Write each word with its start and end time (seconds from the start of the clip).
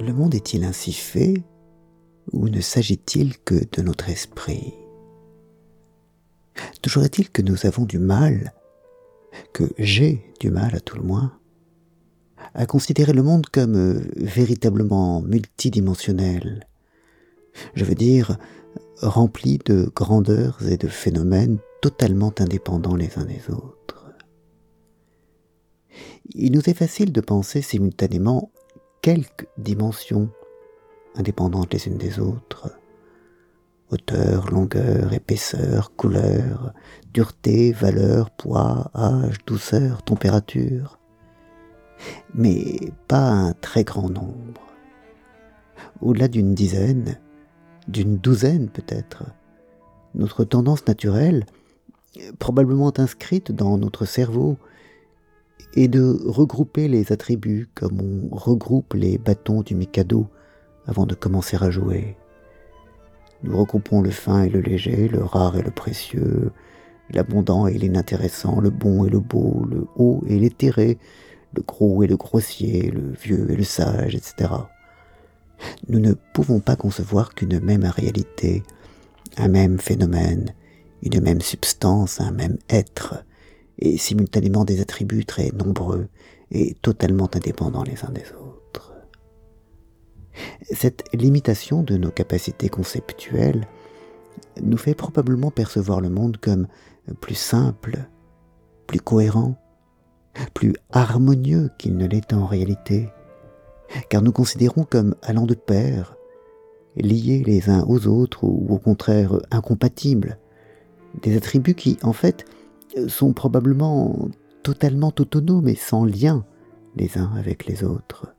Le 0.00 0.12
monde 0.12 0.34
est-il 0.34 0.64
ainsi 0.64 0.92
fait 0.92 1.42
ou 2.32 2.48
ne 2.48 2.60
s'agit-il 2.60 3.38
que 3.38 3.54
de 3.54 3.82
notre 3.82 4.08
esprit? 4.08 4.74
Toujours 6.82 7.04
est-il 7.04 7.30
que 7.30 7.42
nous 7.42 7.66
avons 7.66 7.84
du 7.84 7.98
mal, 7.98 8.52
que 9.52 9.64
j'ai 9.78 10.32
du 10.40 10.50
mal 10.50 10.74
à 10.74 10.80
tout 10.80 10.96
le 10.96 11.02
moins, 11.02 11.38
à 12.54 12.66
considérer 12.66 13.12
le 13.12 13.22
monde 13.22 13.46
comme 13.46 13.76
euh, 13.76 14.00
véritablement 14.16 15.22
multidimensionnel. 15.22 16.66
Je 17.74 17.84
veux 17.84 17.94
dire, 17.94 18.36
rempli 19.00 19.58
de 19.64 19.90
grandeurs 19.94 20.58
et 20.66 20.76
de 20.76 20.88
phénomènes 20.88 21.58
totalement 21.80 22.32
indépendants 22.38 22.96
les 22.96 23.18
uns 23.18 23.24
des 23.24 23.50
autres. 23.50 24.12
Il 26.34 26.52
nous 26.52 26.68
est 26.68 26.74
facile 26.74 27.12
de 27.12 27.20
penser 27.20 27.62
simultanément 27.62 28.50
quelques 29.02 29.48
dimensions 29.58 30.30
indépendantes 31.16 31.74
les 31.74 31.88
unes 31.88 31.98
des 31.98 32.20
autres, 32.20 32.70
hauteur, 33.90 34.50
longueur, 34.50 35.12
épaisseur, 35.12 35.94
couleur, 35.96 36.72
dureté, 37.12 37.72
valeur, 37.72 38.30
poids, 38.30 38.90
âge, 38.94 39.38
douceur, 39.44 40.02
température, 40.02 40.98
mais 42.32 42.78
pas 43.08 43.28
un 43.28 43.52
très 43.52 43.84
grand 43.84 44.08
nombre. 44.08 44.62
Au-delà 46.00 46.28
d'une 46.28 46.54
dizaine, 46.54 47.18
d'une 47.88 48.16
douzaine 48.16 48.68
peut-être, 48.68 49.24
notre 50.14 50.44
tendance 50.44 50.86
naturelle, 50.86 51.44
probablement 52.38 52.92
inscrite 52.98 53.50
dans 53.50 53.76
notre 53.78 54.04
cerveau, 54.04 54.56
est 55.74 55.88
de 55.88 56.18
regrouper 56.26 56.88
les 56.88 57.12
attributs 57.12 57.68
comme 57.74 58.00
on 58.00 58.34
regroupe 58.34 58.94
les 58.94 59.18
bâtons 59.18 59.62
du 59.62 59.74
Mikado 59.74 60.28
avant 60.86 61.06
de 61.06 61.14
commencer 61.14 61.56
à 61.60 61.70
jouer. 61.70 62.16
Nous 63.42 63.56
regroupons 63.56 64.00
le 64.00 64.10
fin 64.10 64.44
et 64.44 64.48
le 64.48 64.60
léger, 64.60 65.08
le 65.08 65.24
rare 65.24 65.56
et 65.56 65.62
le 65.62 65.70
précieux, 65.70 66.52
l'abondant 67.10 67.66
et 67.66 67.76
l'inintéressant, 67.76 68.60
le 68.60 68.70
bon 68.70 69.04
et 69.04 69.10
le 69.10 69.20
beau, 69.20 69.66
le 69.68 69.86
haut 69.96 70.22
et 70.28 70.38
l'éthéré, 70.38 70.98
le 71.54 71.62
gros 71.62 72.02
et 72.02 72.06
le 72.06 72.16
grossier, 72.16 72.90
le 72.90 73.12
vieux 73.12 73.50
et 73.50 73.56
le 73.56 73.64
sage, 73.64 74.14
etc. 74.14 74.50
Nous 75.88 76.00
ne 76.00 76.14
pouvons 76.32 76.60
pas 76.60 76.76
concevoir 76.76 77.34
qu'une 77.34 77.60
même 77.60 77.84
réalité, 77.84 78.62
un 79.36 79.48
même 79.48 79.78
phénomène, 79.78 80.54
une 81.02 81.20
même 81.20 81.40
substance, 81.40 82.20
un 82.20 82.32
même 82.32 82.58
être, 82.68 83.24
et 83.84 83.98
simultanément 83.98 84.64
des 84.64 84.80
attributs 84.80 85.24
très 85.24 85.50
nombreux 85.50 86.06
et 86.52 86.74
totalement 86.82 87.28
indépendants 87.34 87.82
les 87.82 88.04
uns 88.04 88.12
des 88.12 88.24
autres. 88.40 88.94
Cette 90.62 91.04
limitation 91.12 91.82
de 91.82 91.96
nos 91.96 92.12
capacités 92.12 92.68
conceptuelles 92.68 93.66
nous 94.62 94.76
fait 94.76 94.94
probablement 94.94 95.50
percevoir 95.50 96.00
le 96.00 96.10
monde 96.10 96.36
comme 96.36 96.68
plus 97.20 97.34
simple, 97.34 98.08
plus 98.86 99.00
cohérent, 99.00 99.56
plus 100.54 100.74
harmonieux 100.92 101.68
qu'il 101.76 101.96
ne 101.96 102.06
l'est 102.06 102.32
en 102.32 102.46
réalité, 102.46 103.08
car 104.08 104.22
nous 104.22 104.32
considérons 104.32 104.84
comme 104.84 105.16
allant 105.22 105.44
de 105.46 105.54
pair, 105.54 106.14
liés 106.94 107.42
les 107.44 107.68
uns 107.68 107.84
aux 107.88 108.06
autres 108.06 108.44
ou 108.44 108.72
au 108.72 108.78
contraire 108.78 109.40
incompatibles, 109.50 110.38
des 111.20 111.36
attributs 111.36 111.74
qui, 111.74 111.98
en 112.02 112.12
fait, 112.12 112.44
sont 113.08 113.32
probablement 113.32 114.28
totalement 114.62 115.12
autonomes 115.18 115.68
et 115.68 115.74
sans 115.74 116.04
lien 116.04 116.44
les 116.96 117.18
uns 117.18 117.32
avec 117.36 117.66
les 117.66 117.84
autres. 117.84 118.34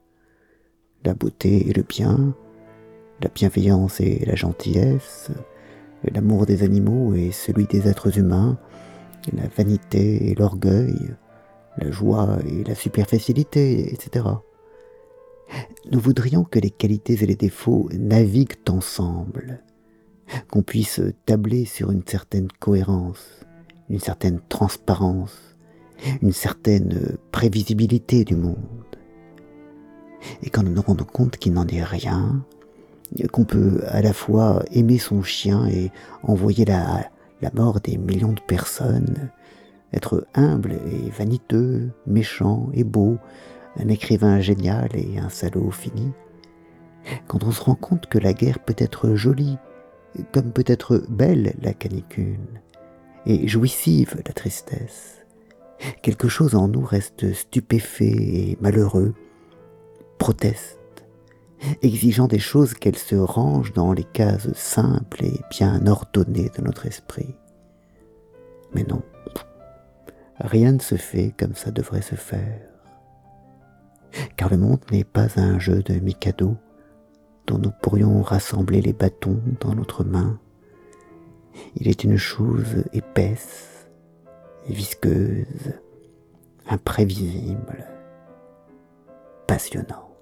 La 1.04 1.14
beauté 1.14 1.70
et 1.70 1.73
le 1.73 1.84
bien, 1.84 2.36
la 3.22 3.30
bienveillance 3.30 4.00
et 4.00 4.23
la 4.26 4.36
gentillesse, 4.36 5.32
l'amour 6.04 6.45
des 6.45 6.64
animaux 6.64 7.14
et 7.14 7.32
celui 7.32 7.66
des 7.66 7.88
êtres 7.88 8.18
humains, 8.18 8.58
la 9.32 9.48
vanité 9.48 10.30
et 10.30 10.36
l'orgueil, 10.36 11.16
la 11.77 11.92
joie 11.92 12.38
et 12.45 12.64
la 12.64 12.76
superficialité, 12.76 13.94
etc. 13.94 14.26
Nous 15.92 16.00
voudrions 16.00 16.44
que 16.44 16.60
les 16.60 16.70
qualités 16.70 17.14
et 17.22 17.26
les 17.26 17.36
défauts 17.36 17.89
naviguent 17.98 18.58
ensemble, 18.70 19.64
qu'on 20.50 20.64
puisse 20.64 21.02
tabler 21.26 21.66
sur 21.66 21.92
une 21.92 22.06
certaine 22.06 22.48
cohérence, 22.60 23.42
une 23.93 23.99
certaine 23.99 24.39
transparence, 24.49 25.55
une 26.23 26.31
certaine 26.31 27.15
prévisibilité 27.31 28.26
du 28.26 28.36
monde. 28.36 28.58
Et 30.42 30.49
quand 30.49 30.64
nous 30.64 30.71
nous 30.71 30.81
rendons 30.81 31.05
compte 31.05 31.37
qu'il 31.37 31.54
n'en 31.54 31.67
est 31.67 31.83
rien, 31.83 32.43
qu'on 33.32 33.45
peut 33.45 33.83
à 33.87 34.02
la 34.02 34.11
fois 34.11 34.64
aimer 34.71 34.98
son 34.98 35.21
chien 35.21 35.67
et 35.67 35.92
envoyer 36.23 36.65
la, 36.65 37.08
la 37.43 37.52
mort 37.53 37.82
des 37.82 37.99
millions 37.99 38.33
de 38.33 38.42
personnes, 38.42 39.30
être 39.93 40.26
humble 40.33 40.80
et 40.92 41.11
vaniteux, 41.11 41.92
méchant 42.08 42.70
et 42.73 42.83
beau, 42.83 43.20
un 43.77 43.89
écrivain 43.89 44.39
génial 44.39 44.89
et 44.95 45.20
un 45.20 45.30
salaud 45.30 45.70
fini. 45.70 46.11
Quand 47.27 47.43
on 47.43 47.52
se 47.52 47.61
rend 47.61 47.76
compte 47.76 48.08
que 48.08 48.17
la 48.17 48.33
guerre 48.33 48.58
peut 48.58 48.76
être 48.76 49.14
jolie, 49.14 49.59
comme 50.32 50.52
peut 50.52 50.65
être 50.65 51.03
belle 51.09 51.53
la 51.61 51.73
canicule, 51.73 52.63
et 53.26 53.48
jouissive 53.48 54.22
la 54.26 54.34
tristesse, 54.34 55.26
quelque 56.02 56.28
chose 56.28 56.56
en 56.56 56.67
nous 56.67 56.84
reste 56.84 57.34
stupéfait 57.34 58.06
et 58.06 58.58
malheureux, 58.61 59.14
proteste, 60.17 60.80
exigeant 61.82 62.28
des 62.28 62.39
choses 62.39 62.73
qu'elles 62.73 62.98
se 62.98 63.16
rangent 63.16 63.73
dans 63.73 63.94
les 63.94 64.04
cases 64.04 64.52
simples 64.54 65.23
et 65.23 65.39
bien 65.50 65.86
ordonnées 65.88 66.52
de 66.58 66.62
notre 66.62 66.86
esprit. 66.86 67.36
Mais 68.73 68.83
non, 68.83 69.02
rien 70.39 70.73
ne 70.73 70.80
se 70.80 70.95
fait 70.95 71.33
comme 71.38 71.56
ça 71.56 71.72
devrait 71.72 72.02
se 72.02 72.16
faire. 72.16 72.62
Car 74.38 74.50
le 74.50 74.58
monde 74.58 74.82
n'est 74.92 75.04
pas 75.04 75.39
un 75.39 75.60
jeu 75.60 75.82
de 75.82 75.95
Mikado 75.95 76.56
dont 77.48 77.58
nous 77.58 77.72
pourrions 77.82 78.22
rassembler 78.22 78.82
les 78.82 78.94
bâtons 78.94 79.42
dans 79.60 79.76
notre 79.76 80.04
main. 80.04 80.39
Il 81.75 81.87
est 81.87 82.03
une 82.03 82.17
chose 82.17 82.83
épaisse, 82.93 83.87
visqueuse, 84.67 85.73
imprévisible, 86.67 87.86
passionnante. 89.47 90.13